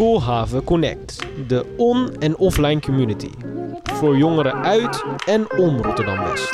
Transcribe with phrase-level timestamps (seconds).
[0.00, 3.28] Koolhaven Connect, de on- en offline community.
[3.82, 6.52] Voor jongeren uit en om Rotterdam-West.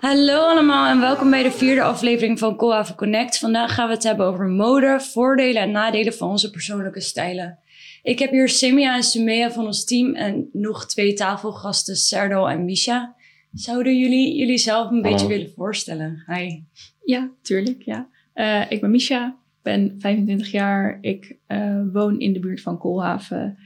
[0.00, 3.38] Hallo allemaal en welkom bij de vierde aflevering van Koolhaven Connect.
[3.38, 7.58] Vandaag gaan we het hebben over mode, voordelen en nadelen van onze persoonlijke stijlen.
[8.02, 12.64] Ik heb hier Semia en Sumea van ons team en nog twee tafelgasten, Serdal en
[12.64, 13.14] Misha.
[13.52, 16.24] Zouden jullie jullie zelf een beetje willen voorstellen?
[16.26, 16.60] Hi.
[17.04, 17.82] Ja, tuurlijk.
[17.82, 18.08] Ja.
[18.34, 20.98] Uh, ik ben Misha, ben 25 jaar.
[21.00, 23.58] Ik uh, woon in de buurt van Koolhaven.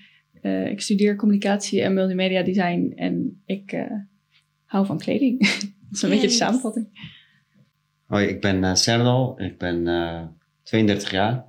[0.43, 3.89] Uh, ik studeer communicatie en multimedia design en ik
[4.65, 5.39] hou van kleding.
[5.89, 6.21] Dat is een yes.
[6.21, 7.17] beetje de samenvatting.
[8.07, 9.41] Hoi, ik ben uh, Serdal.
[9.41, 9.85] Ik ben
[10.63, 11.45] 32 jaar.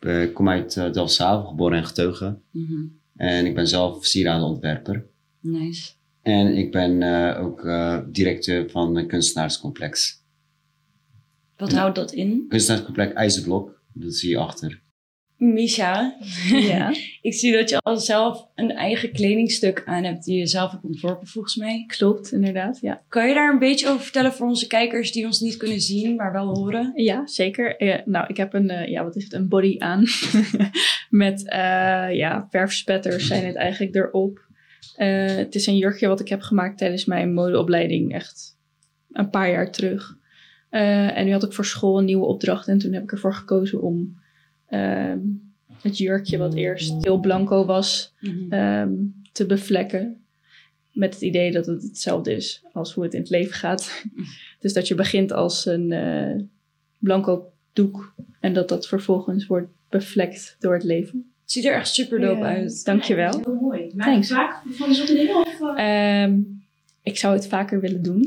[0.00, 2.42] Ik kom uit uh, Delfshaven, geboren en getogen.
[2.50, 3.00] Mm -hmm.
[3.16, 5.06] En ik ben zelf sieraadenontwerper.
[5.40, 5.92] Nice.
[6.22, 10.24] En ik ben uh, ook uh, directeur van een kunstenaarscomplex.
[11.56, 12.44] Wat houdt dat in?
[12.48, 14.82] Kunstenaarscomplex IJzerblok, dat zie je achter.
[15.40, 16.16] Misha,
[16.50, 16.94] ja.
[17.28, 20.84] ik zie dat je al zelf een eigen kledingstuk aan hebt die je zelf hebt
[20.84, 21.84] ontworpen volgens mij.
[21.86, 23.02] Klopt, inderdaad, ja.
[23.08, 26.16] Kan je daar een beetje over vertellen voor onze kijkers die ons niet kunnen zien,
[26.16, 26.92] maar wel horen?
[26.94, 27.82] Ja, zeker.
[27.82, 30.04] Uh, nou, ik heb een, uh, ja, wat is het, een body aan
[31.10, 34.46] met, uh, ja, verfspetters zijn het eigenlijk erop.
[34.94, 38.58] het is een jurkje wat ik heb gemaakt tijdens mijn modeopleiding, echt
[39.12, 40.18] een paar jaar terug.
[40.70, 43.82] En nu had ik voor school een nieuwe opdracht en toen heb ik ervoor gekozen
[43.82, 44.20] om
[44.70, 48.52] um, het jurkje, wat eerst heel blanco was, mm-hmm.
[48.52, 50.24] um, te bevlekken.
[50.92, 54.04] Met het idee dat het hetzelfde is als hoe het in het leven gaat.
[54.60, 56.42] dus dat je begint als een uh,
[56.98, 61.32] blanco doek en dat dat vervolgens wordt bevlekt door het leven.
[61.42, 62.84] Het ziet er echt super dope uit.
[62.84, 63.32] Dankjewel.
[63.32, 63.92] Ja, heel mooi.
[63.94, 64.90] Maak je vaak van?
[64.90, 66.22] Of, uh...
[66.22, 66.59] um,
[67.02, 68.22] ik zou het vaker willen doen.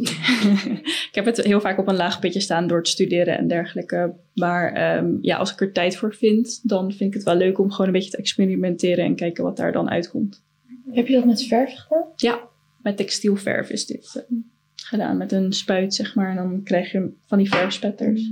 [1.10, 4.14] ik heb het heel vaak op een laag pitje staan door het studeren en dergelijke.
[4.34, 7.60] Maar um, ja, als ik er tijd voor vind, dan vind ik het wel leuk
[7.60, 10.44] om gewoon een beetje te experimenteren en kijken wat daar dan uitkomt.
[10.92, 12.06] Heb je dat met verf gedaan?
[12.16, 12.48] Ja,
[12.82, 14.38] met textielverf is dit uh,
[14.76, 15.18] gedaan.
[15.18, 16.30] Met een spuit, zeg maar.
[16.30, 18.32] En dan krijg je van die verfspetters.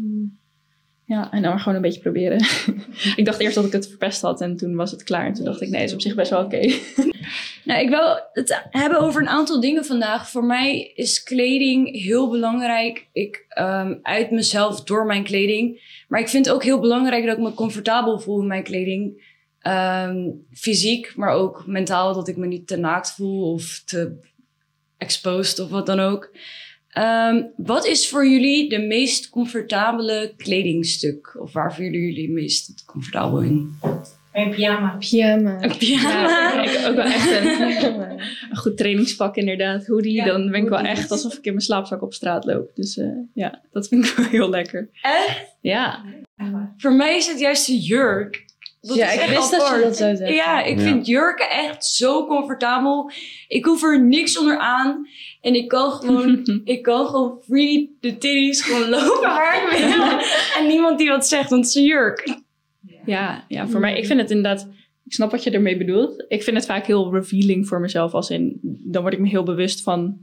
[1.12, 2.38] Ja, en dan maar gewoon een beetje proberen.
[3.20, 5.26] ik dacht eerst dat ik het verpest had en toen was het klaar.
[5.26, 6.56] En toen dacht ik, nee, is op zich best wel oké.
[6.56, 6.80] Okay.
[7.64, 10.30] Nou, ik wil het hebben over een aantal dingen vandaag.
[10.30, 13.08] Voor mij is kleding heel belangrijk.
[13.12, 15.82] Ik um, uit mezelf door mijn kleding.
[16.08, 19.30] Maar ik vind het ook heel belangrijk dat ik me comfortabel voel in mijn kleding.
[19.68, 22.14] Um, fysiek, maar ook mentaal.
[22.14, 24.20] Dat ik me niet te naakt voel of te
[24.98, 26.32] exposed of wat dan ook.
[26.97, 31.35] Um, wat is voor jullie de meest comfortabele kledingstuk?
[31.40, 33.79] Of waar voelen jullie het meest comfortabel in?
[34.34, 34.96] Een pyjama.
[35.00, 35.63] Pyjama.
[35.63, 36.30] Een pyjama.
[36.30, 38.01] Ja, ik ook wel echt een,
[38.50, 39.88] een goed trainingspak inderdaad.
[39.88, 42.75] Hoodie, ja, dan ben ik wel echt alsof ik in mijn slaapzak op straat loop.
[42.75, 44.90] Dus uh, ja, dat vind ik wel heel lekker.
[45.01, 45.56] Echt?
[45.62, 46.03] Ja.
[46.78, 48.46] Voor mij is het juist de jurk.
[48.81, 50.35] Dat ja, ik wist dat je dat zou zeggen.
[50.35, 50.84] Ja, ik ja.
[50.84, 53.12] vind jurken echt zo comfortabel.
[53.47, 55.07] Ik hoef er niks onder aan.
[55.41, 60.19] En ik kan gewoon, ik kan gewoon free de titties gewoon lopen waar ik wil.
[60.62, 62.40] en niemand die wat zegt, want het is een jurk.
[63.06, 64.68] Ja, ja, voor mij, ik vind het inderdaad,
[65.06, 66.25] ik snap wat je ermee bedoelt.
[66.28, 69.44] Ik vind het vaak heel revealing voor mezelf, als in, dan word ik me heel
[69.44, 70.18] bewust van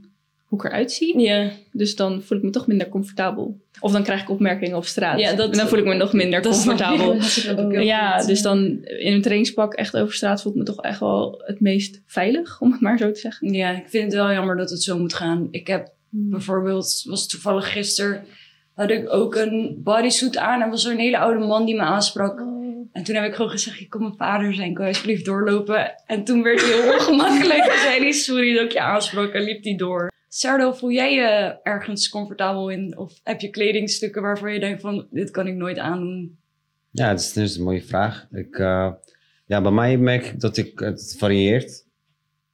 [0.49, 1.19] hoe ik eruit zie.
[1.19, 1.51] Ja.
[1.71, 3.59] Dus dan voel ik me toch minder comfortabel.
[3.79, 5.19] Of dan krijg ik opmerkingen op straat.
[5.19, 7.17] Ja, dat, en dan voel ik me nog minder comfortabel.
[7.83, 11.41] Ja, dus dan in een trainingspak echt over straat voel ik me toch echt wel
[11.45, 13.53] het meest veilig, om het maar zo te zeggen.
[13.53, 15.47] Ja, ik vind het wel jammer dat het zo moet gaan.
[15.51, 18.23] Ik heb bijvoorbeeld, was toevallig gisteren,
[18.73, 20.61] had ik ook een bodysuit aan.
[20.61, 22.39] En was er een hele oude man die me aansprak.
[22.91, 25.93] En toen heb ik gewoon gezegd, je kon mijn vader zijn, kan je alsjeblieft doorlopen?
[26.05, 29.43] En toen werd hij heel ongemakkelijk en zei hij, sorry dat ik je aansprak en
[29.43, 30.08] liep hij door.
[30.31, 32.97] Sardo, voel jij je ergens comfortabel in?
[32.97, 36.37] Of heb je kledingstukken waarvan je denkt van, dit kan ik nooit aandoen?
[36.91, 38.27] Ja, dat is, dat is een mooie vraag.
[38.31, 38.91] Ik, uh,
[39.45, 41.87] ja, bij mij merk ik dat ik, het varieert.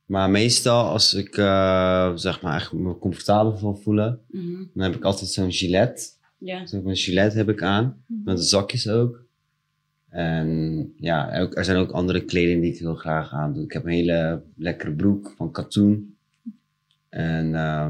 [0.06, 4.70] Maar meestal als ik uh, zeg maar echt me comfortabel wil voelen, mm -hmm.
[4.74, 6.20] dan heb ik altijd zo'n gilet.
[6.38, 6.64] Ja.
[6.72, 8.22] Een gilet heb ik aan, mm -hmm.
[8.26, 9.24] met zakjes ook.
[10.10, 13.64] En ja, er zijn ook andere kleding die ik heel graag aandoe.
[13.64, 16.15] Ik heb een hele lekkere broek van katoen.
[17.16, 17.90] En uh,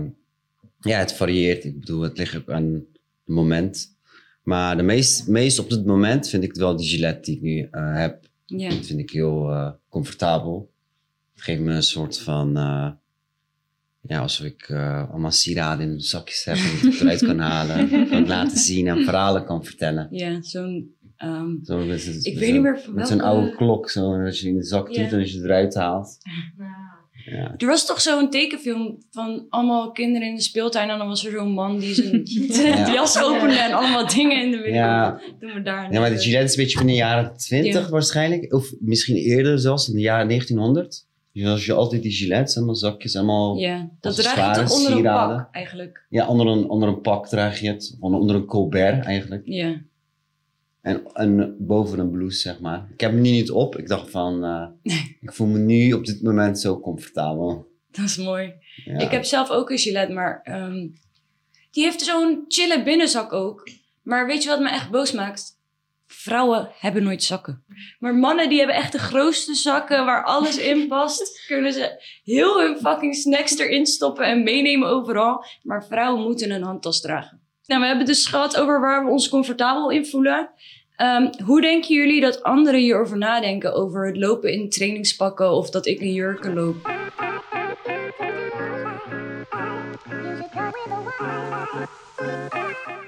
[0.80, 1.63] ja, het varieert.
[1.63, 2.83] Ik bedoel, het ligt ook aan het
[3.24, 3.95] moment.
[4.44, 7.68] Maar de meest, meest op dit moment vind ik wel die gilet die ik nu
[7.72, 8.27] uh, heb.
[8.45, 8.69] Ja.
[8.69, 10.72] Dat vind ik heel uh, comfortabel.
[11.33, 12.57] Het geeft me een soort van...
[12.57, 12.89] uh,
[14.01, 14.72] ja, alsof ik
[15.10, 18.07] allemaal sieraden in de zakjes heb en ik het eruit kan halen.
[18.10, 20.07] kan laten zien en verhalen kan vertellen.
[20.12, 24.42] Ja, zo'n Um, zo ik weet niet meer van Met zo'n oude klok, zo, als
[24.42, 25.13] je in de zak doet yeah.
[25.13, 26.18] en als je het eruit haalt.
[26.57, 26.72] Nou,
[27.25, 27.54] Ja.
[27.57, 30.89] Er was toch zo'n tekenfilm van allemaal kinderen in de speeltuin.
[30.89, 32.22] En dan was er zo'n man die zijn
[32.66, 32.94] Ja.
[32.94, 34.74] jas opende en allemaal dingen in de winkel.
[34.81, 35.22] Ja.
[35.39, 35.94] Doen we daar.
[35.94, 37.89] ja, maar de Gillette is een beetje van de jaren 20 Ja.
[37.89, 38.54] waarschijnlijk.
[38.54, 41.06] Of misschien eerder zelfs, in de jaren 1900.
[41.33, 43.57] Dus als je altijd die Gillettes, allemaal zakjes, allemaal...
[43.57, 45.36] Ja, Ja, dat Als draag je toch onder een sieraden.
[45.38, 46.06] pak eigenlijk.
[46.27, 47.98] onder, een, onder een pak draag je het.
[48.00, 49.42] Onder een colbert eigenlijk.
[49.45, 49.81] Ja.
[50.85, 52.87] En, en boven een blouse, zeg maar.
[52.93, 53.77] Ik heb hem nu niet op.
[53.77, 57.67] Ik dacht van, eh, ik voel me nu op dit moment zo comfortabel.
[57.91, 58.53] Dat is mooi.
[58.85, 58.99] Ja.
[58.99, 60.87] Ik heb zelf ook een gilet, maar ehm,
[61.71, 63.69] die heeft zo'n chille binnenzak ook.
[64.03, 65.59] Maar weet je wat me echt boos maakt?
[66.07, 67.63] Vrouwen hebben nooit zakken.
[67.99, 71.39] Maar mannen die hebben echt de grootste zakken waar alles in past.
[71.47, 75.45] Kunnen ze heel hun fucking snacks erin stoppen en meenemen overal.
[75.61, 77.43] Maar vrouwen moeten een handtas dragen.
[77.65, 80.49] Nou, we hebben dus gehad over waar we ons comfortabel in voelen.
[80.95, 83.74] Ehm, hoe denken jullie dat anderen hierover nadenken?
[83.74, 86.75] Over het lopen in trainingspakken of dat ik in jurken loop?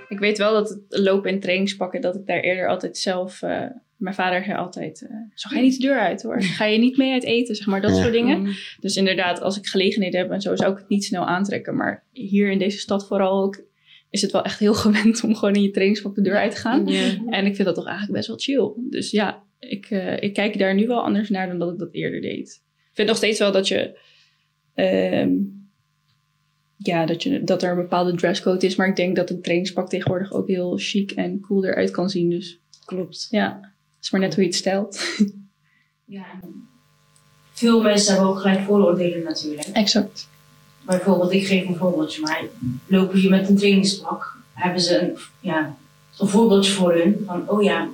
[0.08, 3.42] Ik weet wel dat het lopen in trainingspakken, dat ik daar eerder altijd zelf...
[3.42, 3.64] eh,
[3.98, 6.42] mijn vader zei altijd, eh, zo ga je niet de deur uit hoor.
[6.42, 8.02] Ga je niet mee uit eten, zeg maar, dat Ja.
[8.02, 8.40] soort dingen.
[8.40, 8.52] Mm.
[8.80, 11.76] Dus inderdaad, als ik gelegenheden heb en zo, zou ik het niet snel aantrekken.
[11.76, 13.62] Maar hier in deze stad vooral ook,
[14.18, 16.58] is het wel echt heel gewend om gewoon in je trainingspak de deur uit te
[16.58, 16.88] gaan.
[17.30, 18.90] En ik vind dat toch eigenlijk best wel chill.
[18.90, 21.94] Dus ja, ik, eh, ik kijk daar nu wel anders naar dan dat ik dat
[21.94, 22.62] eerder deed.
[22.76, 24.00] Ik vind nog steeds wel dat je...
[24.74, 25.32] ehm,
[26.78, 28.76] ja, dat, je, dat er een bepaalde dresscode is.
[28.76, 32.30] Maar ik denk dat een trainingspak tegenwoordig ook heel chic en cool eruit kan zien.
[32.30, 33.28] Dus Klopt.
[33.30, 33.60] ja,
[33.96, 35.00] het is maar net hoe je het stelt.
[36.10, 36.26] Ja.
[37.52, 39.68] Veel mensen hebben ook gelijk vooroordelen natuurlijk.
[39.68, 40.30] Exact.
[40.88, 42.44] Bijvoorbeeld, ik geef een voorbeeldje, maar
[42.86, 45.76] lopen je met een trainingspak, hebben ze een, ja,
[46.18, 47.88] een voorbeeldje voor hun van, oh ja,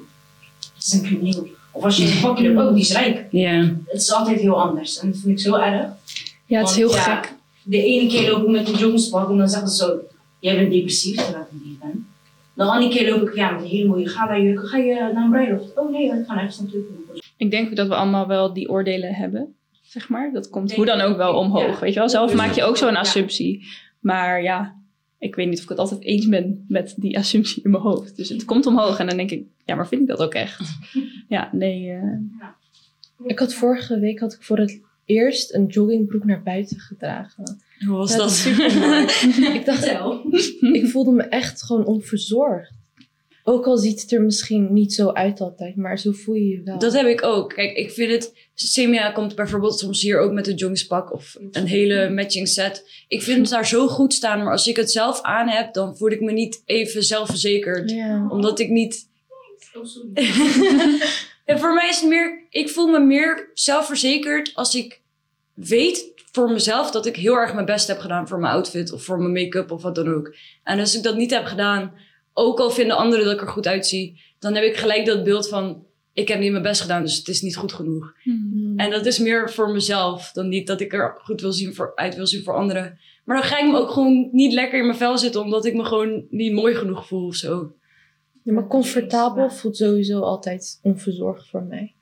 [0.75, 1.47] het is een crimineel.
[1.71, 3.25] Of als je een pakje loopt, oh die is rijk.
[3.31, 3.75] Ja.
[3.85, 5.87] Het is altijd heel anders en dat vind ik zo erg.
[6.45, 7.33] Ja, het is Want heel ja, gek.
[7.63, 9.99] De ene keer loop ik met een joggingspak en dan zeggen ze zo,
[10.39, 12.07] jij bent depressief, terwijl ik niet ben.
[12.53, 15.29] De andere keer loop ik ja, met een hele mooie gala-jurk, ga je naar een
[15.29, 15.77] bruiloft?
[15.77, 16.81] Oh nee, ik ga nergens naartoe.
[17.37, 19.55] Ik denk dat we allemaal wel die oordelen hebben,
[19.93, 20.31] zeg maar.
[20.33, 21.79] Dat komt hoe dan ook wel omhoog, ja.
[21.79, 22.09] weet je wel.
[22.09, 22.99] Zelf maak je ook zo'n ja.
[22.99, 23.65] assumptie.
[23.99, 24.75] Maar ja,
[25.19, 28.15] ik weet niet of ik het altijd eens ben met die assumptie in mijn hoofd.
[28.15, 30.59] Dus het komt omhoog en dan denk ik, ja, maar vind ik dat ook echt?
[31.27, 31.89] Ja, nee.
[31.89, 32.47] eh,
[33.25, 37.61] Ik had vorige week had ik voor het eerst een joggingbroek naar buiten gedragen.
[37.87, 38.45] Hoe was Ja, dat?
[39.57, 39.85] ik dacht,
[40.73, 42.73] ik voelde me echt gewoon onverzorgd.
[43.45, 46.61] Ook al ziet het er misschien niet zo uit altijd, maar zo voel je je
[46.63, 46.79] wel.
[46.79, 47.53] Dat heb ik ook.
[47.53, 48.33] Kijk, ik vind het...
[48.53, 53.03] Semia komt bijvoorbeeld soms hier ook met een joggingspak of een hele matching set.
[53.07, 55.97] Ik vind het daar zo goed staan, maar als ik het zelf aan heb, dan
[55.97, 57.91] voel ik me niet even zelfverzekerd.
[57.91, 58.27] Ja.
[58.29, 59.09] Omdat ik niet...
[59.73, 59.85] Oh.
[61.45, 62.45] En voor mij is het meer...
[62.49, 65.01] Ik voel me meer zelfverzekerd als ik
[65.53, 69.03] weet voor mezelf dat ik heel erg mijn best heb gedaan voor mijn outfit of
[69.03, 70.35] voor mijn make-up of wat dan ook.
[70.63, 71.93] En als ik dat niet heb gedaan,
[72.33, 75.47] ook al vinden anderen dat ik er goed uitzie, dan heb ik gelijk dat beeld
[75.47, 78.13] van ik heb niet mijn best gedaan, dus het is niet goed genoeg.
[78.23, 78.73] Mm.
[78.79, 81.91] En dat is meer voor mezelf dan niet dat ik er goed wil zien voor,
[81.95, 82.99] uit wil zien voor anderen.
[83.25, 85.73] Maar dan ga ik me ook gewoon niet lekker in mijn vel zitten omdat ik
[85.73, 87.73] me gewoon niet mooi genoeg voel of zo.
[88.43, 91.93] Ja, maar comfortabel voelt sowieso altijd onverzorgd voor mij.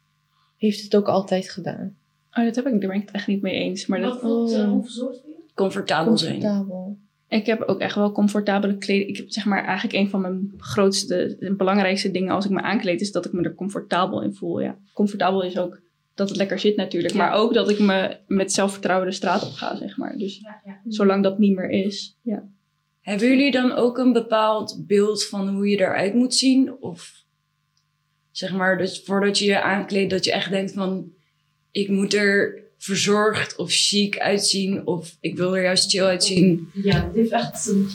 [0.57, 1.95] Heeft het ook altijd gedaan.
[2.33, 3.85] Oh, dat heb ik, daar ben ik het echt niet mee eens.
[3.85, 4.57] Maar dat, Wat voelt Oh.
[4.57, 5.33] uh, onverzorgd je?
[5.55, 6.31] Comfortabel zijn.
[6.39, 6.97] Comfortabel.
[7.31, 9.09] Ik heb ook echt wel comfortabele kleding.
[9.09, 12.61] Ik heb zeg maar eigenlijk een van mijn grootste en belangrijkste dingen als ik me
[12.61, 14.59] aankleed, is dat ik me er comfortabel in voel.
[14.59, 14.77] Ja.
[14.93, 15.81] Comfortabel is ook
[16.13, 17.13] dat het lekker zit natuurlijk.
[17.13, 17.19] Ja.
[17.19, 20.17] Maar ook dat ik me met zelfvertrouwen de straat op ga, zeg maar.
[20.17, 20.79] Dus Ja, ja.
[20.87, 22.17] zolang dat niet meer is.
[22.21, 22.43] Ja.
[23.01, 26.75] Hebben jullie dan ook een bepaald beeld van hoe je eruit moet zien?
[26.79, 27.23] Of
[28.31, 31.11] zeg maar, dus voordat je je aankleedt, dat je echt denkt van...
[31.71, 34.81] Ik moet er verzorgd of chic uitzien.
[34.87, 36.69] Of ik wil er juist chill uitzien.
[36.73, 37.87] Ja, dit heeft echt te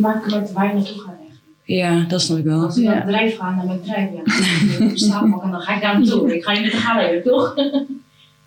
[0.00, 1.40] maken met waar je naartoe gaat eigenlijk.
[1.64, 2.62] Ja, dat snap ik wel.
[2.62, 2.88] Als ik Ja.
[2.88, 4.22] naar het bedrijf ga, naar mijn bedrijf, ja,
[4.78, 6.34] dan ik slaap en dan ga ik daar naartoe.
[6.36, 7.54] Ik ga niet met de gala toch?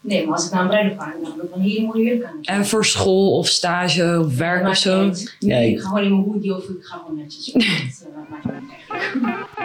[0.02, 2.24] Nee, maar als ik naar een bruiloft ga, dan heb ik een hele mooie jurk
[2.24, 2.38] aan.
[2.42, 5.12] En voor school of stage of werk of zo.
[5.40, 7.52] Nee, ik- ga gewoon in mijn hoodie of ik ga gewoon netjes.
[7.54, 9.48] Dat eh, maakt me niet eigenlijk.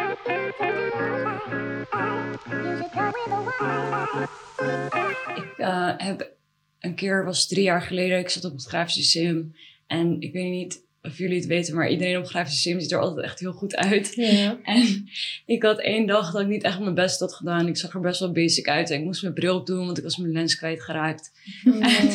[5.34, 6.30] Ik eh, heb
[6.80, 9.54] een keer, was drie jaar geleden, ik zat op het Grafisch Lyceum.
[9.86, 12.92] En ik weet niet of jullie het weten, maar iedereen op het Grafisch Lyceum ziet
[12.92, 14.14] er altijd echt heel goed uit.
[14.14, 14.58] Ja.
[14.64, 15.08] En
[15.46, 17.68] ik had één dag dat ik niet echt mijn best had gedaan.
[17.68, 18.90] Ik zag er best wel basic uit.
[18.90, 21.32] En ik moest mijn bril opdoen, want ik was mijn lens kwijtgeraakt.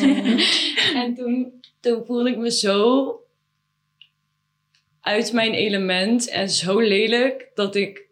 [1.04, 3.12] en toen, toen voelde ik me zo
[5.02, 8.06] uit mijn element en zo lelijk dat ik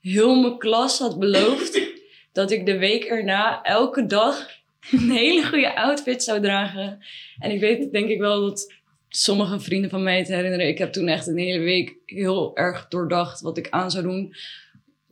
[0.00, 1.87] heel mijn klas had beloofd
[2.32, 4.48] dat ik de week erna elke dag
[4.90, 6.98] een hele goede outfit zou dragen.
[7.38, 8.74] En ik weet denk ik wel dat
[9.08, 10.68] sommige vrienden van mij het herinneren.
[10.68, 14.34] Ik heb toen echt een hele week heel erg doordacht wat ik aan zou doen.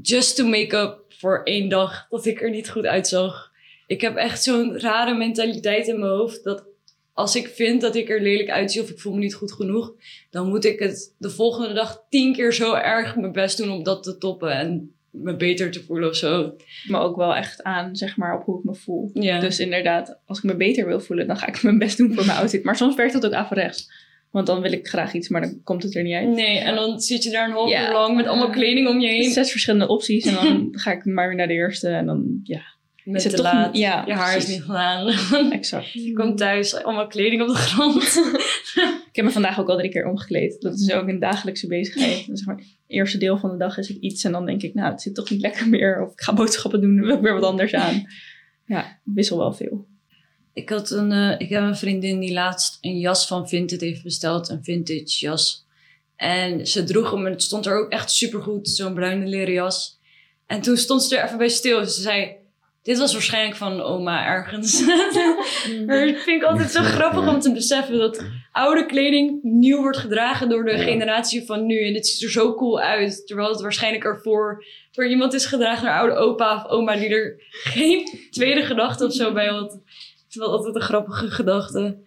[0.03, 3.53] Just to make up voor één dag dat ik er niet goed uitzag.
[3.87, 6.65] Ik heb echt zo'n rare mentaliteit in mijn hoofd dat
[7.13, 9.93] als ik vind dat ik er lelijk uitzie of ik voel me niet goed genoeg,
[10.31, 13.83] dan moet ik het de volgende dag tien keer zo erg mijn best doen om
[13.83, 16.57] dat te toppen en me beter te voelen of zo.
[16.89, 19.11] Maar ook wel echt aan, zeg maar, op hoe ik me voel.
[19.13, 22.27] Dus inderdaad, als ik me beter wil voelen, dan ga ik mijn best doen voor
[22.27, 22.65] mijn outfit.
[22.65, 24.05] Maar soms werkt dat ook averechts.
[24.31, 26.29] Want dan wil ik graag iets, maar dan komt het er niet uit.
[26.29, 29.09] Nee, en dan zit je daar een half uur lang met allemaal kleding om je
[29.09, 29.31] heen.
[29.31, 32.63] Zes verschillende opties en dan ga ik maar weer naar de eerste en dan, ja,
[33.07, 33.77] Met is het te toch laat.
[33.77, 35.09] ja, je haar is niet gedaan.
[35.51, 35.93] exact.
[35.93, 38.03] je komt thuis, allemaal kleding op de grond.
[39.11, 40.61] Ik heb me vandaag ook al drie keer omgekleed.
[40.61, 42.27] Dat is ook een dagelijkse bezigheid.
[42.27, 44.63] Dus zeg maar, het eerste deel van de dag is het iets en dan denk
[44.63, 46.03] ik, nou, het zit toch niet lekker meer.
[46.03, 48.07] Of ik ga boodschappen doen, dan wil ik weer wat anders aan.
[48.65, 49.87] Ja, ik wissel wel veel.
[50.53, 54.03] Ik, had een, eh, ik heb een vriendin die laatst een jas van Vinted heeft
[54.03, 54.49] besteld.
[54.49, 55.67] Een vintage jas.
[56.17, 58.69] En ze droeg hem en het stond er ook echt supergoed.
[58.69, 60.01] Zo'n bruine leren jas.
[60.47, 61.87] En toen stond ze er even bij stil.
[61.87, 62.37] Ze zei,
[62.87, 64.85] dit was waarschijnlijk van oma ergens.
[65.87, 67.99] maar dat vind ik altijd zo grappig om te beseffen.
[67.99, 70.83] Dat oude kleding nieuw wordt gedragen door de Ja.
[70.83, 71.87] generatie van nu.
[71.87, 73.27] En het ziet er zo cool uit.
[73.27, 76.97] Terwijl het waarschijnlijk ervoor door iemand is gedragen naar oude opa of oma.
[76.97, 79.73] Die er geen tweede gedachte of zo bij had.
[79.73, 81.99] Het is wel altijd een grappige gedachte.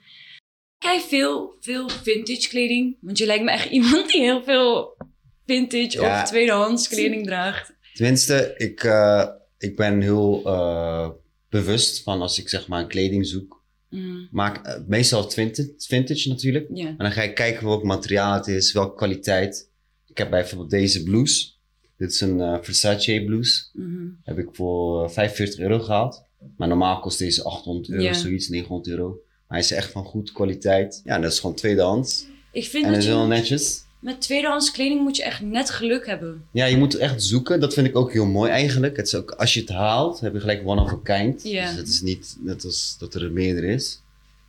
[0.78, 2.98] Kijk, veel, veel vintage kleding.
[3.02, 4.98] Want je lijkt me echt iemand die heel veel
[5.46, 6.22] vintage Ja.
[6.22, 7.74] of tweedehands kleding draagt.
[7.94, 9.28] Tenminste, ik, eh,
[9.60, 11.10] ik ben heel eh,
[11.50, 13.64] bewust van als ik zeg maar een kleding zoek.
[13.90, 16.70] Mm, Maak eh, meestal vintage, vintage natuurlijk.
[16.70, 19.70] En dan ga ik kijken welk materiaal het is, welke kwaliteit.
[20.08, 21.52] Ik heb bijvoorbeeld deze blouse.
[21.98, 23.66] Dit is een eh, Versace blouse.
[23.74, 24.08] Mhm.
[24.24, 26.24] Heb ik voor eh, 45 euro gehaald.
[26.58, 29.08] Maar normaal kost deze 800 euro, zoiets, 900 euro.
[29.08, 31.02] Maar hij is echt van goede kwaliteit.
[31.04, 32.26] Ja, dat is gewoon tweedehands.
[32.52, 33.84] Ik vind En dat is wel je netjes.
[34.00, 36.46] Met tweedehands kleding moet je echt net geluk hebben.
[36.52, 37.60] Ja, je moet echt zoeken.
[37.60, 38.98] Dat vind ik ook heel mooi eigenlijk.
[38.98, 41.44] Het is ook, als je het haalt, heb je gelijk one of a kind.
[41.44, 41.66] Ja.
[41.66, 44.02] Dus het is niet net als dat er meerdere is.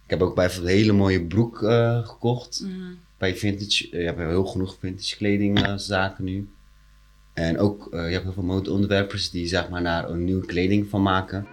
[0.04, 2.60] Ik heb ook bijvoorbeeld een hele mooie broek eh, gekocht.
[2.64, 2.92] Mhm.
[3.18, 3.90] Bij vintage.
[3.90, 6.48] eh, je hebt heel genoeg vintage kledingzaken nu.
[7.32, 10.88] En ook, eh, je hebt heel veel modeontwerpers die zeg maar daar een nieuwe kleding
[10.88, 11.46] van maken.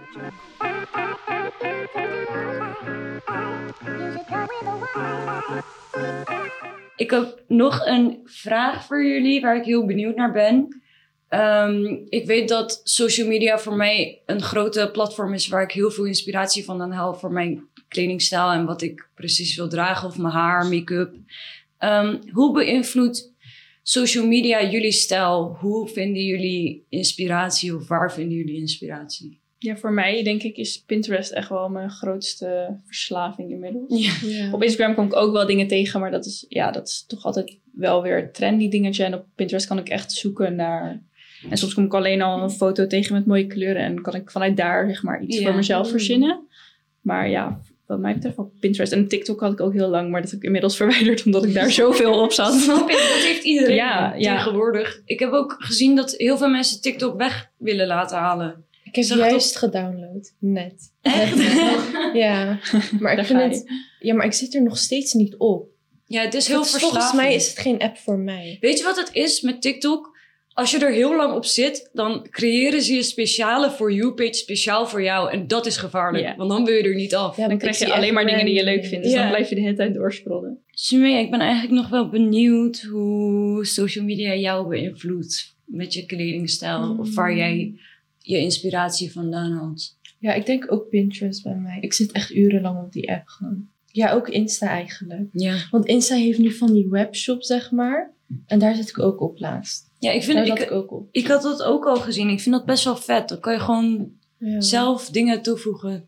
[6.98, 10.82] Ik heb nog een vraag voor jullie waar ik heel benieuwd naar ben.
[11.28, 15.90] Ehm, ik weet dat social media voor mij een grote platform is waar ik heel
[15.90, 20.18] veel inspiratie van aan haal voor mijn kledingstijl en wat ik precies wil dragen of
[20.18, 21.14] mijn haar, make-up.
[21.78, 23.32] Ehm, hoe beïnvloedt
[23.82, 25.56] social media jullie stijl?
[25.60, 29.40] Hoe vinden jullie inspiratie of waar vinden jullie inspiratie?
[29.58, 34.00] Ja, voor mij denk ik is Pinterest echt wel mijn grootste verslaving inmiddels.
[34.02, 34.28] Ja.
[34.28, 34.52] Ja.
[34.52, 37.24] Op Instagram kom ik ook wel dingen tegen, maar dat is, ja, dat is toch
[37.24, 39.04] altijd wel weer een trendy dingetje.
[39.04, 41.02] En op Pinterest kan ik echt zoeken naar...
[41.50, 44.30] En soms kom ik alleen al een foto tegen met mooie kleuren en kan ik
[44.30, 45.44] vanuit daar zeg maar iets Ja.
[45.46, 46.46] voor mezelf verzinnen.
[47.00, 48.92] Maar ja, wat mij betreft wel Pinterest.
[48.92, 51.54] En TikTok had ik ook heel lang, maar dat heb ik inmiddels verwijderd omdat ik
[51.54, 52.54] daar zoveel op zat.
[52.54, 52.88] Snap?
[52.88, 54.36] Dat heeft iedereen Ja, ja.
[54.36, 55.02] tegenwoordig.
[55.04, 58.64] Ik heb ook gezien dat heel veel mensen TikTok weg willen laten halen.
[58.88, 60.34] Ik heb Zag juist gedownload.
[60.38, 60.92] Net.
[61.02, 61.36] Echt?
[61.36, 61.80] Net.
[62.22, 62.58] Ja.
[63.00, 63.64] Maar ik vind het...
[64.00, 65.68] Ja, maar ik zit er nog steeds niet op.
[66.06, 67.02] Ja, het is heel Het is- verslavend.
[67.02, 68.56] Volgens mij is het geen app voor mij.
[68.60, 70.16] Weet je wat het is met TikTok?
[70.52, 74.86] Als je er heel lang op zit, dan creëren ze een speciale For You-page speciaal
[74.86, 75.30] voor jou.
[75.32, 77.36] En dat is gevaarlijk, want dan wil je er niet af.
[77.36, 79.04] Ja, dan krijg je alleen maar dingen die je leuk vindt.
[79.04, 80.58] Dus dan blijf je de hele tijd doorscrollen.
[80.70, 86.96] Sumé, ik ben eigenlijk nog wel benieuwd hoe social media jou beïnvloedt met je kledingstijl.
[87.00, 87.74] Of waar jij
[88.18, 89.96] je inspiratie vandaan haalt.
[90.18, 91.78] Ja, ik denk ook Pinterest bij mij.
[91.80, 93.68] Ik zit echt urenlang op die app gewoon.
[93.86, 95.28] Ja, ook Insta eigenlijk.
[95.32, 98.12] Ja, Want Insta heeft nu van die webshop, zeg maar.
[98.46, 99.90] En daar zit ik ook op laatst.
[99.98, 101.08] ja ik, vind, Daar ik, ik ook op.
[101.10, 102.28] ik had dat ook al gezien.
[102.28, 103.28] Ik vind dat best wel vet.
[103.28, 104.60] Dan kan je gewoon Ja.
[104.60, 106.06] zelf dingen toevoegen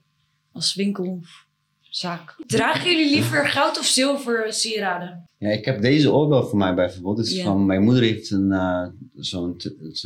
[0.52, 1.47] als winkel of
[1.81, 2.37] zaak.
[2.47, 5.29] Dragen jullie liever goud of zilver sieraden?
[5.38, 7.17] Ja, ik heb deze oorbel voor mij bijvoorbeeld.
[7.17, 7.45] Dus Ja.
[7.45, 9.57] van, mijn moeder heeft een, eh, zo'n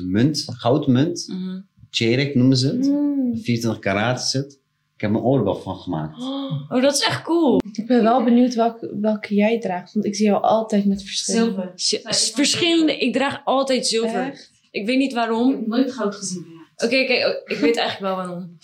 [0.02, 1.24] munt, goudmunt.
[1.28, 1.60] Mhm.
[1.94, 2.86] Cherik noemen ze het.
[2.86, 3.36] Mm.
[3.36, 4.60] 24 karaat het.
[4.94, 6.18] Ik heb een oorbel van gemaakt.
[6.22, 7.60] Oh, dat is echt cool.
[7.72, 9.92] Ik ben wel benieuwd welke, welke jij draagt.
[9.92, 11.72] Want ik zie jou altijd met verschillende.
[11.74, 12.14] Zilver.
[12.34, 12.98] Verschillende.
[12.98, 14.20] Ik draag altijd zilver.
[14.26, 14.50] Echt?
[14.70, 15.50] Ik weet niet Ik waarom.
[15.50, 16.46] heb nooit goud gezien
[16.76, 18.58] Oké, oké, oh, ik weet eigenlijk wel waarom.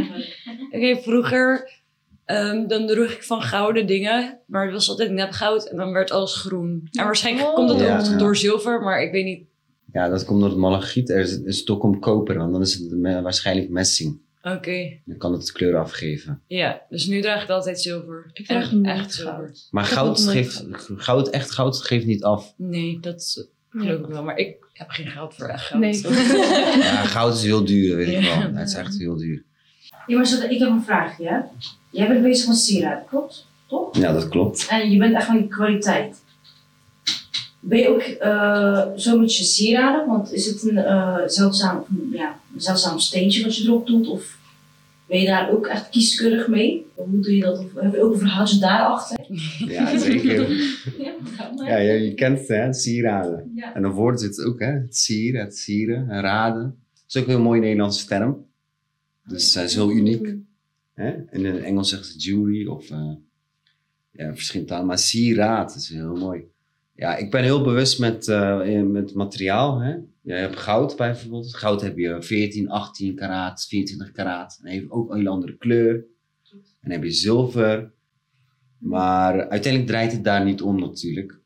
[0.74, 1.70] Oké, vroeger
[2.24, 5.92] ehm, dan droeg ik van gouden dingen, maar het was altijd nep goud en dan
[5.92, 6.88] werd alles groen.
[6.92, 7.54] En waarschijnlijk Oh.
[7.54, 8.16] komt dat Ja, ook ja.
[8.16, 9.48] door zilver, maar ik weet niet.
[9.92, 11.10] Ja, dat komt door het malachiet.
[11.10, 14.18] Er is een stok om koper, want dan is het me- waarschijnlijk messing.
[14.42, 14.96] Oké.
[15.04, 16.40] Dan kan het kleur afgeven.
[16.46, 18.30] Ja, dus nu draag ik altijd zilver.
[18.32, 19.36] Ik draag Echt- nooit echt goud.
[19.36, 19.56] zilver.
[19.70, 20.64] Maar goud geeft,
[20.96, 22.54] goud, echt goud geeft niet af.
[22.56, 24.22] Nee, dat geloof ik wel.
[24.24, 25.80] Maar ik heb geen geld voor echt geld.
[25.80, 26.04] Nee, ik
[26.82, 28.38] Ja, goud is heel duur, dat weet ik Ja.
[28.38, 28.54] wel.
[28.60, 29.42] Het is echt heel duur.
[30.06, 31.44] Ja, maar zo- ik heb een vraagje.
[31.90, 33.46] Jij bent bezig met sieraden, klopt?
[33.68, 33.96] Toch?
[33.96, 34.66] Ja, dat klopt.
[34.70, 36.22] En je bent echt van die kwaliteit.
[37.60, 40.06] Ben je ook eh, zo met je sieraden?
[40.06, 44.08] Want is het een eh, zeldzaam, ja, een zeldzaam steentje wat je erop doet?
[44.08, 44.38] Of
[45.06, 46.86] ben je daar ook echt kieskeurig mee?
[46.94, 47.58] Hoe doe je dat?
[47.58, 49.18] Of heb je ook een verhaaltje daarachter?
[49.66, 50.48] Ja, zeker.
[50.98, 51.12] Ja.
[51.66, 53.52] Ja, je, je kent het, hè, sieraden.
[53.54, 53.74] Ja.
[53.74, 54.72] En dan woord zit het ook, hè.
[54.72, 56.62] Het sieren, het sieren, en raden.
[56.94, 58.46] Dat is ook een heel mooie Nederlandse term.
[59.28, 60.34] Dus dat is heel uniek.
[60.94, 61.12] Hè?
[61.30, 63.12] In het Engels zegt ze jewelry of eh
[64.10, 64.86] ja, verschillende talen.
[64.86, 66.44] Maar sieraad is heel mooi.
[67.00, 69.80] Ja, ik ben heel bewust met, eh, met materiaal.
[69.80, 69.90] Hè?
[70.22, 71.54] Je hebt goud bijvoorbeeld.
[71.54, 74.58] Goud heb je 14, 18 karaat, 24 karaat.
[74.62, 75.94] En heeft ook een hele andere kleur.
[75.94, 77.92] En dan heb je zilver.
[78.78, 81.38] Maar uiteindelijk draait het daar niet om natuurlijk.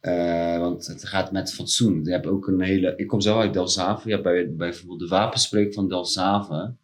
[0.00, 2.04] Eh, want het gaat met fatsoen.
[2.04, 2.94] Je hebt ook een hele...
[2.96, 4.10] Ik kom zelf uit Delfshaven.
[4.10, 6.78] Je bij, bijvoorbeeld de wapenspreuk van Delfshaven.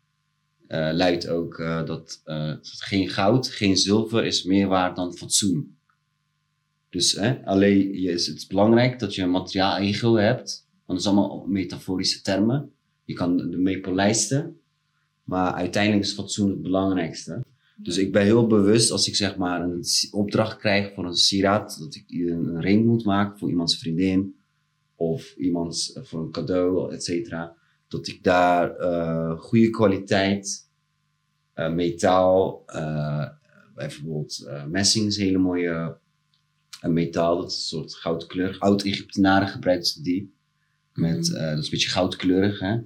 [0.66, 2.22] eh luidt ook dat
[2.62, 5.78] geen goud, geen zilver is meer waard dan fatsoen.
[6.90, 10.68] Dus hè, alleen is het belangrijk dat je een materiaal-ego hebt.
[10.86, 12.72] Want dat is allemaal metaforische termen.
[13.04, 14.60] Je kan ermee polijsten.
[15.24, 17.42] Maar uiteindelijk is fatsoen het belangrijkste.
[17.76, 21.78] Dus ik ben heel bewust als ik zeg maar een opdracht krijg voor een sieraad,
[21.78, 24.34] dat ik een, ring moet maken voor iemands vriendin
[24.94, 27.56] of iemands eh, voor een cadeau, et cetera.
[27.88, 30.68] Dat ik daar eh, goede kwaliteit,
[31.54, 32.64] eh, metaal,
[33.74, 35.98] bijvoorbeeld messing is een hele mooie
[36.80, 38.56] eh, metaal, dat is een soort goudkleur.
[38.58, 40.34] Oud-Egyptenaren gebruikten die.
[40.94, 41.36] Met, Mhm.
[41.36, 42.76] eh, dat is een beetje goudkleurig, hè.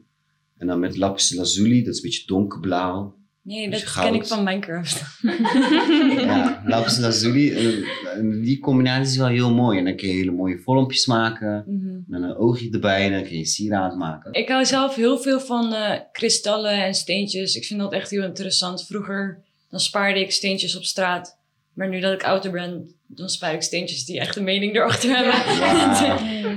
[0.59, 3.17] En dan met lapis lazuli, dat is een beetje donkerblauw.
[3.43, 4.07] Nee, dat goud.
[4.07, 5.03] ken ik van Minecraft.
[6.25, 7.53] Ja, lapis lazuli.
[7.53, 7.85] En,
[8.15, 9.79] en die combinatie is wel heel mooi.
[9.79, 11.65] En dan kun je hele mooie vormpjes maken.
[11.67, 11.99] Mhm.
[12.07, 13.05] Met een oogje erbij.
[13.07, 14.33] En dan kun je een sieraad maken.
[14.33, 17.55] Ik hou zelf heel veel van eh, kristallen en steentjes.
[17.57, 18.87] Ik vind dat echt heel interessant.
[18.87, 21.39] Vroeger dan spaarde ik steentjes op straat.
[21.75, 25.11] Maar nu dat ik ouder ben, dan spaar ik steentjes die echt een mening erachter
[25.17, 25.35] hebben.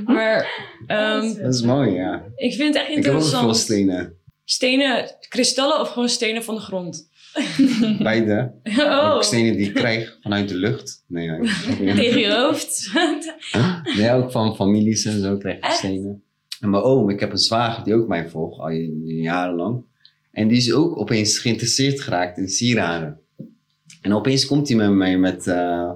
[0.16, 0.48] Maar
[0.88, 2.24] ehm, Dat is mooi, ja.
[2.36, 3.44] ik vind het echt Ik heb ook interessant.
[3.44, 4.14] veel stenen.
[4.46, 7.10] Stenen, kristallen of gewoon stenen van de grond?
[8.00, 8.52] Beide.
[8.64, 11.04] Oh, Ook stenen die ik krijg vanuit de lucht.
[11.08, 11.96] Nee, nee.
[11.96, 12.92] tegen je hoofd.
[13.98, 15.78] nee ook van families en zo krijg ik Echt?
[15.78, 16.24] stenen.
[16.60, 18.70] En mijn oom, ik heb een zwager die ook mij volgt, al
[19.06, 19.84] jarenlang.
[20.32, 23.20] En die is ook opeens geïnteresseerd geraakt in sieraden.
[24.02, 25.48] En opeens komt hij met mij met...
[25.48, 25.92] eh,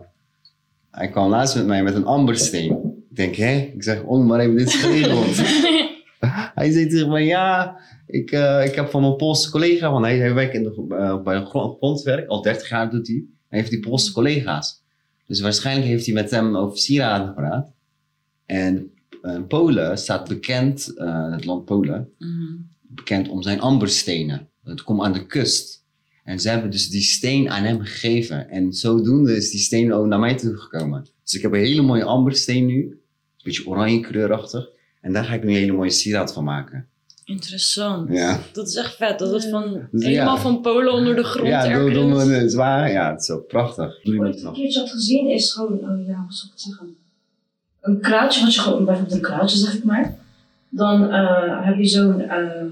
[0.92, 2.72] hij kwam laatst met mij met een ambersteen.
[3.10, 3.56] Ik denk, hè?
[3.74, 5.36] Ik zeg, oh, maar even dit geregeld.
[6.56, 10.18] hij zei tegen mij, ja, ik, eh, ik heb van mijn Poolse collega, want hij,
[10.18, 13.24] hij werkt in de, eh, bij grondwerk, al 30 jaar doet hij.
[13.48, 14.84] Hij heeft die Poolse collega's.
[15.28, 17.72] Dus waarschijnlijk heeft hij met hem over sieraden gepraat.
[18.46, 18.92] En
[19.48, 20.92] Polen staat bekend,
[21.32, 22.54] het land Polen, Mhm.
[22.82, 24.50] bekend om zijn amberstenen.
[24.64, 25.81] Het komt aan de kust.
[26.24, 28.50] En ze hebben dus die steen aan hem gegeven.
[28.50, 31.06] En zodoende is die steen ook naar mij toegekomen.
[31.24, 32.82] Dus ik heb een hele mooie ambersteen nu.
[32.82, 33.00] Een
[33.44, 34.70] beetje oranje kleurachtig.
[35.02, 36.86] En daar ga ik nu een hele mooie sieraad van maken.
[37.26, 38.10] Interessant.
[38.12, 39.20] Ja, Dat is echt vet.
[39.20, 40.10] Dat het van, Dus ja.
[40.10, 42.54] helemaal van Polen onder de grond ja door, ergens.
[42.54, 42.64] door.
[42.64, 44.04] Ja, het is zo prachtig.
[44.04, 46.96] Wat ik een keertje had gezien is gewoon, oh ja, hoe zou ik het zeggen?
[47.82, 50.18] Een kraaltje, wat je gewoon, bijvoorbeeld een kraaltje zeg ik maar.
[50.70, 52.64] Dan eh, heb je zo'n, eh,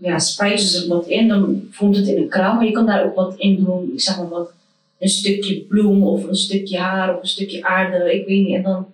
[0.00, 3.04] ja, spijs er wat in, dan vormt het in een kraal, maar je kan daar
[3.04, 4.52] ook wat in doen, ik zeg maar wat,
[5.00, 8.56] een stukje bloem of een stukje haar of een stukje aarde, ik weet niet.
[8.56, 8.92] En dan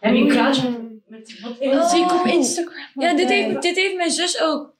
[0.00, 0.68] heb je een kraaltje
[1.06, 1.70] met wat in.
[1.70, 2.88] Dat zie ik op Instagram.
[2.94, 4.72] Ja, dit heeft, dit heeft mijn zus ook.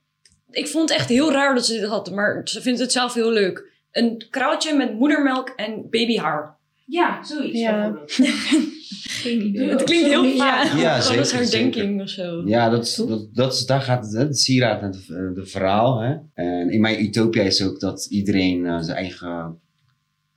[0.51, 3.15] Ik vond het echt heel raar dat ze dit had, maar ze vindt het zelf
[3.15, 3.65] heel leuk.
[3.93, 6.57] Een kraaltje met moedermelk en babyhaar.
[6.87, 7.91] Ja, zoiets Ja.
[7.91, 8.13] bijvoorbeeld.
[9.25, 9.69] Idee.
[9.69, 10.81] Het klinkt heel vaag.
[10.81, 12.43] Ja, dat is zeker, herdenking of zo.
[12.47, 15.47] Ja, dat is, dat, dat is, daar gaat het, hè, de sieraad en het de
[15.47, 16.01] verhaal.
[16.01, 16.17] Hè.
[16.35, 19.59] En in mijn utopia is ook dat iedereen eh, zijn eigen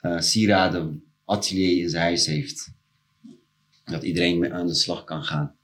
[0.01, 2.71] eh sieraden atelier in zijn huis heeft.
[3.83, 5.55] Dat iedereen mee aan de slag kan gaan.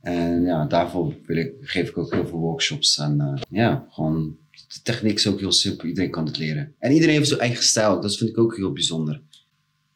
[0.00, 2.98] En ja, daarvoor wil ik, geef ik ook heel veel workshops.
[2.98, 5.88] En eh, ja, gewoon, de techniek is ook heel simpel.
[5.88, 6.74] Iedereen kan het leren.
[6.78, 8.00] En iedereen heeft zijn eigen stijl.
[8.00, 9.22] Dat vind ik ook heel bijzonder.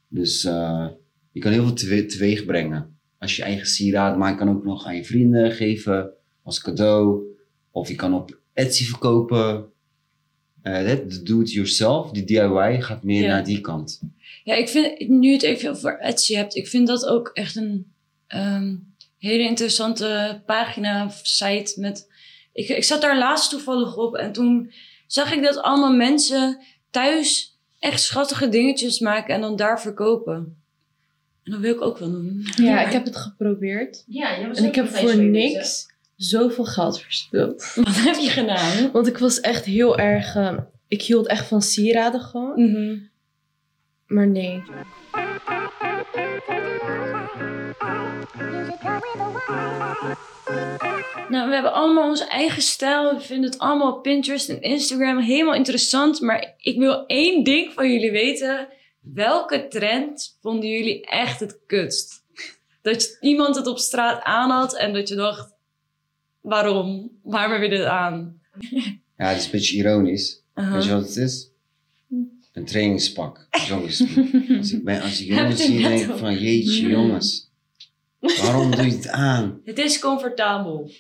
[0.09, 0.87] Dus eh,
[1.33, 2.99] je kan heel veel tewe- teweeg brengen.
[3.19, 6.11] Als je eigen sieraad maakt, kan ook nog aan je vrienden geven
[6.43, 7.23] als cadeau.
[7.71, 9.67] Of je kan op Etsy verkopen.
[10.63, 13.29] Eh, dat- de do-it-yourself, die DIY, gaat meer Ja.
[13.29, 14.01] naar die kant.
[14.45, 17.57] Ja, ik vind, nu je het even over Etsy hebt, ik vind dat ook echt
[17.57, 17.93] een
[18.27, 18.77] ehm,
[19.19, 22.13] hele interessante pagina of site met...
[22.53, 24.73] Ik, ik zat daar laatst toevallig op en toen
[25.07, 30.57] zag ik dat allemaal mensen thuis echt schattige dingetjes maken en dan daar verkopen.
[31.45, 32.47] En dat wil ik ook wel doen.
[32.57, 34.05] Ja, ik heb het geprobeerd.
[34.07, 35.87] Ja, jij was En ik heb voor niks
[36.17, 37.73] zoveel geld verspild.
[37.75, 38.91] Wat heb je gedaan?
[38.93, 40.35] Want ik was echt heel erg...
[40.37, 42.71] eh, ik hield echt van sieraden gewoon.
[42.71, 42.97] Mhm.
[44.07, 44.63] Maar nee.
[51.29, 53.15] Nou, we hebben allemaal onze eigen stijl.
[53.15, 56.21] We vinden het allemaal op Pinterest en Instagram helemaal interessant.
[56.21, 58.69] Maar ik wil één ding van jullie weten.
[59.01, 62.23] Welke trend vonden jullie echt het kutst?
[62.83, 65.57] Dat je- iemand het op straat aan had en dat je dacht...
[66.41, 67.11] Waarom?
[67.23, 68.41] Waarom heb je dit aan?
[69.17, 70.43] Ja, het is een beetje ironisch.
[70.55, 70.73] Uh-huh.
[70.75, 71.51] Weet je wat het is?
[72.53, 73.47] Een trainingspak.
[73.69, 74.01] Jongens.
[74.59, 77.48] als ik, ben, als ik jongens zie, denk ik van jeetje jongens.
[78.21, 79.61] Waarom doe je het aan?
[79.65, 80.91] Het is comfortabel.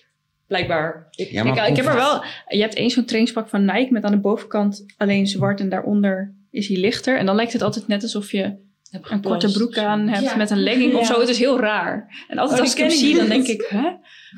[0.46, 1.06] Blijkbaar.
[1.10, 2.22] Ik, Ja, Ik, maar ik heb er wel...
[2.48, 6.34] Je hebt één zo'n trainingspak van Nike met aan de bovenkant alleen zwart en daaronder
[6.50, 7.18] is hij lichter.
[7.18, 10.36] En dan lijkt het altijd net alsof je heb een korte broek aan hebt Ja.
[10.36, 11.20] met een legging of zo.
[11.20, 12.24] Het is heel raar.
[12.28, 13.90] En altijd Oh, als ik hem zie, dan denk ik, hè?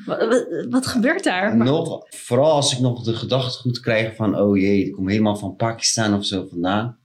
[0.05, 1.57] Wat, wat, wat gebeurt daar?
[1.57, 5.09] Maar nog, vooral als ik nog de gedachte goed krijg van, oh jee, ik kom
[5.09, 6.99] helemaal van Pakistan of zo vandaan.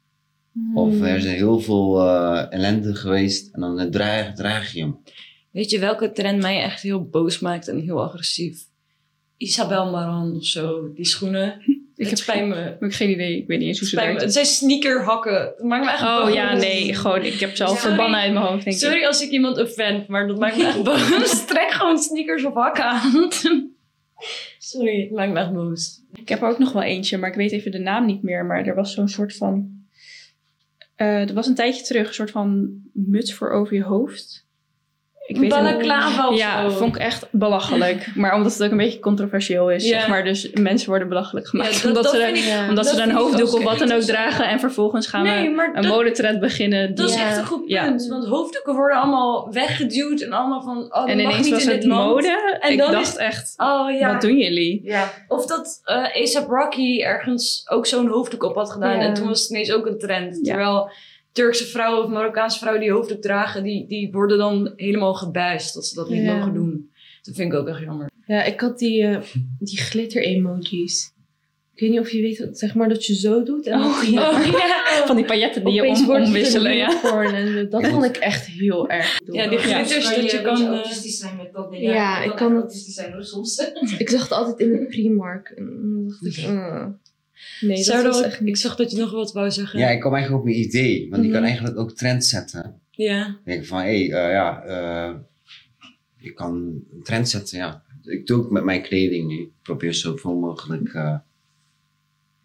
[0.74, 4.98] Of er zijn heel veel eh, ellende geweest en dan draag, draag je hem.
[5.56, 8.58] Weet je welke trend mij echt heel boos maakt en heel agressief?
[9.36, 10.92] Isabel Marant of zo.
[10.94, 11.60] Die schoenen.
[11.96, 12.54] Ik heb spijt me.
[12.54, 13.36] heb ik geen idee.
[13.36, 14.20] Ik weet niet eens hoe ze werkt.
[14.20, 15.32] Het zijn sneakerhakken.
[15.56, 16.34] Dat maakt me echt Oh boos.
[16.34, 16.94] ja, nee.
[16.94, 17.86] Gewoon, ik heb zelf Sorry.
[17.86, 18.82] verbannen uit mijn hoofd, denk ik.
[18.82, 21.46] Sorry als ik iemand offend, maar dat maakt me echt boos.
[21.46, 23.30] Trek gewoon sneakers of hakken aan.
[24.58, 26.00] Sorry, het maakt me echt boos.
[26.14, 28.44] Ik heb er ook nog wel eentje, maar ik weet even de naam niet meer.
[28.44, 29.70] Maar er was zo'n soort van...
[30.96, 34.45] eh, er was een tijdje terug een soort van muts voor over je hoofd.
[35.26, 35.72] Ik weet het niet.
[35.86, 38.06] Balaclava of Ja, vond ik echt belachelijk.
[38.14, 39.98] Maar omdat het ook een beetje controversieel is, Ja.
[39.98, 40.24] zeg maar.
[40.24, 41.74] Dus mensen worden belachelijk gemaakt.
[41.74, 42.60] Ja, dat- omdat dat ze, vind ik- Ja.
[42.68, 44.48] omdat dat ze dan hoofddoek of wat dan ook dragen.
[44.48, 46.94] En vervolgens gaan Nee, we een modetrend beginnen.
[46.94, 48.06] Dat is echt een goed punt.
[48.08, 50.76] Want hoofddoeken worden allemaal weggeduwd en allemaal van...
[50.78, 52.58] Oh, dat en ineens niet was in het mode.
[52.60, 54.12] En ik dan dacht is- echt, Oh ja.
[54.12, 54.80] wat doen jullie?
[54.84, 55.10] Ja.
[55.28, 58.98] Of dat eh ASAP Rocky ergens ook zo'n hoofddoek op had gedaan.
[59.00, 60.44] En toen was het ineens ook een trend.
[60.44, 60.90] Terwijl
[61.36, 63.62] Turkse vrouwen of Marokkaanse vrouwen die hoofddoek dragen...
[63.62, 66.36] die, die worden dan helemaal gebijst dat ze dat niet Ja.
[66.36, 66.90] mogen doen.
[67.22, 68.10] Dat vind ik ook echt jammer.
[68.26, 69.18] Ja, ik had die, eh,
[69.58, 71.12] die glitter emojis.
[71.74, 73.66] Ik weet niet of je weet, zeg maar dat je zo doet.
[73.66, 74.42] En Oh, ja.
[75.06, 76.76] Van die pailletten die je om, omwisselen.
[76.76, 77.02] Ja.
[77.32, 79.36] en dat vond ik echt heel erg dom.
[79.36, 80.60] Ja, die glitters dat je kan...
[80.62, 81.82] eh, autistisch zijn met dat ding.
[81.82, 83.70] Ja, ik kan autistisch zijn hoor, soms.
[83.98, 85.48] Ik zag het altijd in de Primark.
[85.48, 87.00] En dan dacht ik, mm.
[87.60, 89.78] Nee, dat Zou was echt ik zag dat je nog wat wou zeggen.
[89.78, 91.48] Ja, ik kwam eigenlijk op een idee, want je kan Mhm.
[91.48, 92.80] eigenlijk ook trends zetten.
[92.90, 93.26] Ja.
[93.26, 95.14] Ik denk van, hé, hey, eh, ja, eh,
[96.18, 96.54] ik kan
[96.94, 97.84] een trend zetten, ja.
[98.02, 99.38] Ik doe ook met mijn kleding nu.
[99.40, 101.14] Ik probeer zoveel mogelijk eh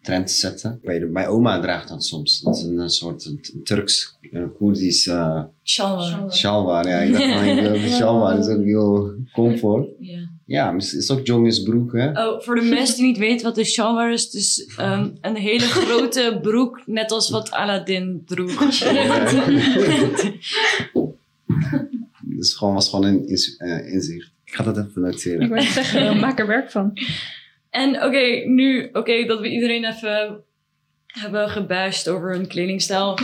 [0.02, 0.78] trend te zetten.
[0.82, 2.40] Je, Mijn oma draagt dat soms.
[2.40, 6.30] Dat is een, een soort een, een Turks, een Koerdisch uh, Shalwa.
[6.30, 6.88] shalwar.
[6.88, 9.88] Ja, ik dacht van, ik wil een shalwar, dat is ook heel comfort.
[9.98, 10.30] Ja.
[10.46, 12.26] Ja, maar het is ook jongensbroek, hè.
[12.26, 15.36] Oh, voor de mensen die niet weten wat de shalwar is, het is ehm, een
[15.36, 18.54] hele grote broek, net als wat Aladdin droeg.
[22.34, 24.30] Dat is gewoon, was gewoon een ins- eh, inzicht.
[24.44, 25.48] Ik ga dat even Ik noteren.
[25.48, 26.92] wou net zeggen, maak er werk van.
[27.72, 30.44] En oké, nu oké dat we iedereen even
[31.06, 33.18] hebben gebashed over hun kledingstijl.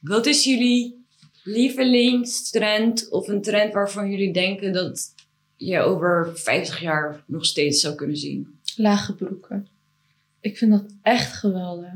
[0.00, 1.04] Wat is jullie
[1.42, 5.14] lievelingstrend of een trend waarvan jullie denken dat
[5.56, 8.58] je over 50 jaar nog steeds zou kunnen zien?
[8.76, 9.68] Lage broeken.
[10.40, 11.92] Ik vind dat echt geweldig.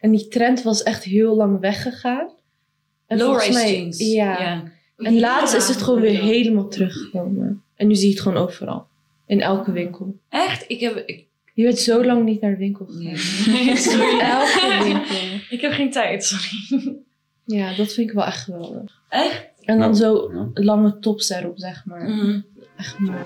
[0.00, 2.30] En die trend was echt heel lang weggegaan.
[3.06, 3.98] Low-rise jeans.
[3.98, 4.72] Ja.
[4.96, 7.62] En laatst is het gewoon weer helemaal teruggekomen.
[7.74, 8.86] En nu zie je het gewoon overal.
[9.26, 10.18] In elke winkel.
[10.28, 10.64] Echt?
[10.66, 11.27] Ik heb, ik,
[11.58, 13.52] Je bent zo lang niet naar de winkel gegaan.
[13.64, 14.18] nee, sorry.
[14.20, 15.16] Elke winkel.
[15.56, 16.96] Ik heb geen tijd, sorry.
[17.44, 19.02] Ja, dat vind ik wel echt geweldig.
[19.08, 19.50] Echt?
[19.64, 20.50] En dan Nou, zo ja.
[20.64, 22.08] lange tops erop, zeg maar.
[22.08, 22.40] Mhm.
[22.76, 23.18] Echt mooi.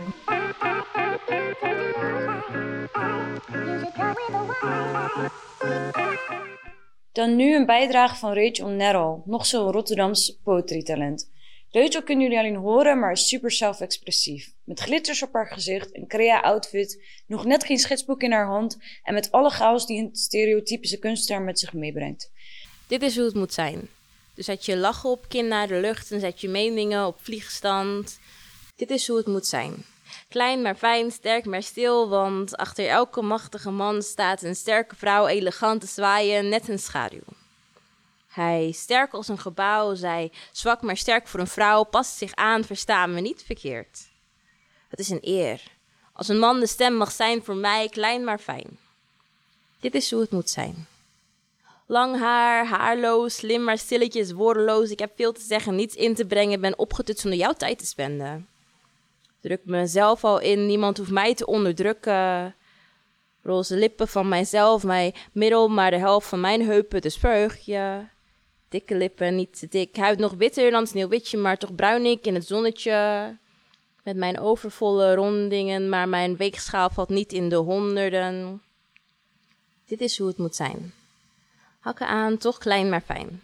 [7.12, 11.30] Dan nu een bijdrage van Rachel Nerrel, nog zo'n Rotterdams poetry-talent.
[11.74, 14.52] Rachel kunnen jullie alleen horen, maar is super zelfexpressief.
[14.64, 19.14] Met glitters op haar gezicht, een crea-outfit, nog net geen schetsboek in haar hand en
[19.14, 22.32] met alle chaos die een stereotypische kunstenaar met zich meebrengt.
[22.86, 23.88] Dit is hoe het moet zijn.
[24.34, 28.18] Dus zet je lachen op kin naar de lucht en zet je meningen op vliegstand.
[28.76, 29.84] Dit is hoe het moet zijn.
[30.28, 35.26] Klein maar fijn, sterk maar stil, want achter elke machtige man staat een sterke vrouw
[35.26, 37.41] elegant te zwaaien, net een schaduw.
[38.32, 42.64] Hij, sterk als een gebouw, zij, zwak maar sterk voor een vrouw, past zich aan,
[42.64, 44.10] verstaan we niet verkeerd.
[44.88, 45.62] Het is een eer
[46.12, 48.78] Als een man de stem mag zijn voor mij, klein maar fijn.
[49.80, 50.86] Dit is hoe het moet zijn.
[51.86, 54.90] Lang haar, haarloos, slim maar stilletjes, woordeloos.
[54.90, 57.86] Ik heb veel te zeggen, niets in te brengen, ben opgetut zonder jouw tijd te
[57.86, 58.48] spenden.
[59.40, 62.54] Druk mezelf al in, niemand hoeft mij te onderdrukken.
[63.42, 67.64] Roze lippen van mijzelf, mijn middel, maar de helft van mijn heupen, dus verheug.
[68.72, 69.96] Dikke lippen, niet te dik.
[69.96, 73.36] Huid nog witter dan sneeuwwitje, maar toch bruin ik in het zonnetje.
[74.02, 78.62] Met mijn overvolle rondingen, maar mijn weegschaal valt niet in de honderden.
[79.86, 80.92] Dit is hoe het moet zijn.
[81.78, 83.42] Hakken aan, toch klein maar fijn.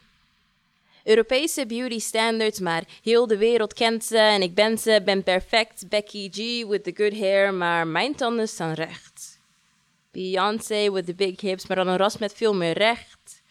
[1.04, 5.88] Europese beauty standards, maar heel de wereld kent ze en ik ben ze, ben perfect.
[5.88, 9.38] Becky G with the good hair, maar mijn tanden staan recht.
[10.10, 13.42] Beyoncé with the big hips, maar dan een ras met veel meer recht.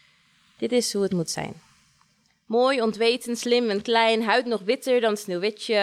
[0.58, 1.67] Dit is hoe het moet zijn.
[2.48, 5.76] Mooi, ontweten, slim en klein, huid nog witter dan sneeuwwitje.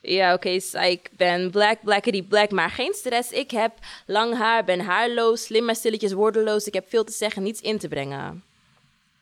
[0.00, 3.30] Ja, oké, ik ben black, blackity black, maar geen stress.
[3.30, 3.72] Ik heb
[4.06, 6.66] lang haar, ben haarloos, slim maar stilletjes woordeloos.
[6.66, 8.44] Ik heb veel te zeggen, niets in te brengen.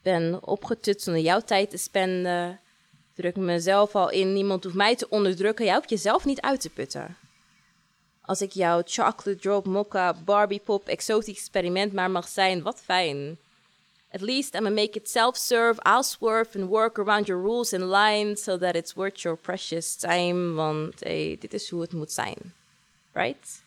[0.02, 2.60] Ben opgetut zonder jouw tijd te spenden.
[3.14, 5.64] Druk mezelf al in, niemand hoeft mij te onderdrukken.
[5.64, 7.16] Jij hoeft jezelf niet uit te putten.
[8.20, 13.38] Als ik jouw chocolate drop, mokka, Barbie pop, exotisch experiment maar mag zijn, wat fijn.
[14.12, 15.78] At least I'ma make it self-serve.
[15.84, 19.96] I'll swerve and work around your rules and lines so that it's worth your precious
[19.96, 20.54] time.
[20.54, 22.52] Want hey, dit is hoe het moet zijn.
[23.12, 23.62] Right?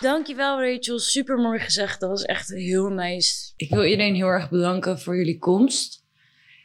[0.00, 2.00] Dankjewel Rachel, super mooi gezegd.
[2.00, 3.52] Dat was echt heel nice.
[3.56, 6.04] Ik wil iedereen heel erg bedanken voor jullie komst.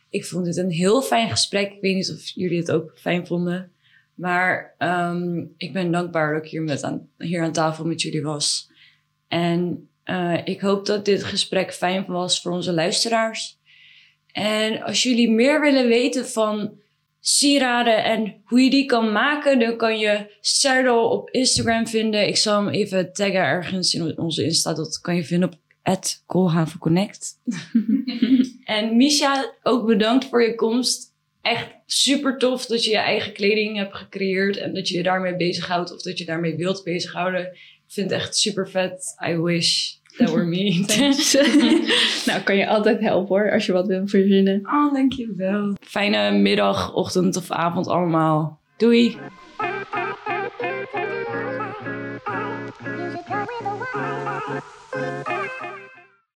[0.10, 1.72] Ik vond dit een heel fijn gesprek.
[1.72, 3.72] Ik weet niet of jullie het ook fijn vonden.
[4.14, 8.22] Maar um, ik ben dankbaar dat ik hier, met aan, hier aan tafel met jullie
[8.22, 8.72] was.
[9.28, 13.58] En uh, ik hoop dat dit gesprek fijn was voor onze luisteraars.
[14.32, 16.72] En als jullie meer willen weten van
[17.20, 22.28] sieraden en hoe je die kan maken, dan kan je Serdal op Instagram vinden.
[22.28, 24.74] Ik zal hem even taggen ergens in onze Insta.
[24.74, 25.60] Dat kan je vinden op
[26.80, 27.34] Connect.
[28.66, 31.16] en Misha, ook bedankt voor je komst.
[31.42, 35.36] Echt super tof dat je je eigen kleding hebt gecreëerd en dat je je daarmee
[35.36, 37.46] bezighoudt of dat je daarmee wilt bezighouden.
[37.88, 39.16] Ik vind het echt super vet.
[39.30, 40.86] I wish that were me.
[42.28, 44.62] nou, kan je altijd helpen hoor, als je wat wil verzinnen.
[44.64, 45.76] Oh, dankjewel.
[45.82, 48.60] Fijne middag, ochtend of avond allemaal.
[48.78, 49.18] Doei!